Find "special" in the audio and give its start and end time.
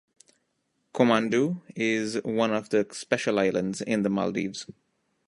2.89-3.37